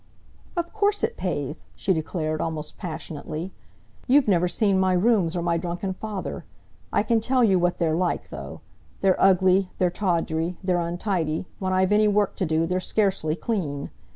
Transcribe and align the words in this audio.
"Of 0.57 0.73
course 0.73 1.03
it 1.03 1.15
pays!" 1.15 1.67
she 1.75 1.93
declared, 1.93 2.41
almost 2.41 2.75
passionately. 2.75 3.53
"You've 4.07 4.27
never 4.27 4.47
seen 4.47 4.79
my 4.79 4.93
rooms 4.93 5.35
or 5.35 5.43
my 5.43 5.57
drunken 5.59 5.93
father. 5.93 6.43
I 6.91 7.03
can 7.03 7.19
tell 7.19 7.43
you 7.43 7.59
what 7.59 7.77
they're 7.77 7.95
like, 7.95 8.29
though. 8.31 8.61
They're 9.01 9.21
ugly, 9.21 9.69
they're 9.77 9.91
tawdry, 9.91 10.57
they're 10.63 10.79
untidy, 10.81 11.45
when 11.59 11.71
I've 11.71 11.91
any 11.91 12.07
work 12.07 12.35
to 12.37 12.47
do, 12.47 12.65
they're 12.65 12.79
scarcely 12.79 13.35
clean. 13.35 13.91